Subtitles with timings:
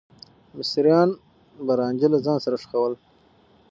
[0.57, 1.09] مصريان
[1.65, 2.97] به رانجه له ځان سره ښخاوه.